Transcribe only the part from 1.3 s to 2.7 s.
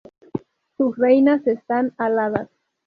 están aladas.